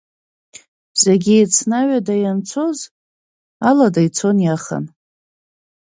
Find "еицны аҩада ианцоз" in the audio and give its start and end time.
1.35-2.79